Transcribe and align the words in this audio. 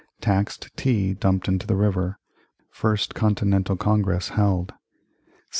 Taxed 0.19 0.75
Tea 0.75 1.13
dumped 1.13 1.47
into 1.47 1.67
the 1.67 1.75
river 1.75 2.17
First 2.71 3.13
Continental 3.13 3.77
Congress 3.77 4.29
held 4.29 4.71
1775. 4.71 5.43